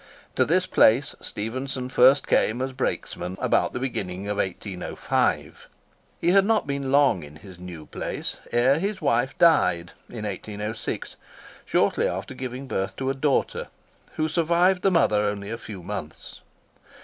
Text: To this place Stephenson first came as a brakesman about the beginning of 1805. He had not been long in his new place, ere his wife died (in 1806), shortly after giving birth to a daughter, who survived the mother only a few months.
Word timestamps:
To 0.35 0.45
this 0.45 0.65
place 0.65 1.13
Stephenson 1.21 1.87
first 1.87 2.25
came 2.25 2.59
as 2.59 2.71
a 2.71 2.73
brakesman 2.73 3.37
about 3.39 3.71
the 3.73 3.79
beginning 3.79 4.27
of 4.27 4.37
1805. 4.37 5.69
He 6.19 6.29
had 6.29 6.43
not 6.43 6.65
been 6.65 6.91
long 6.91 7.21
in 7.21 7.35
his 7.35 7.59
new 7.59 7.85
place, 7.85 8.37
ere 8.51 8.79
his 8.79 8.99
wife 8.99 9.37
died 9.37 9.91
(in 10.09 10.25
1806), 10.25 11.17
shortly 11.65 12.07
after 12.07 12.33
giving 12.33 12.65
birth 12.65 12.95
to 12.95 13.11
a 13.11 13.13
daughter, 13.13 13.67
who 14.15 14.27
survived 14.27 14.81
the 14.81 14.89
mother 14.89 15.23
only 15.23 15.51
a 15.51 15.57
few 15.59 15.83
months. 15.83 16.41